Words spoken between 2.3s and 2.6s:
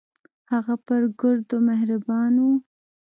و.